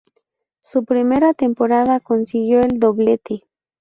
[0.61, 3.43] Su primera temporada consiguió el doblete.